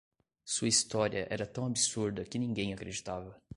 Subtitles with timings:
[0.43, 3.39] Sua história era tão absurda que ninguém acreditava.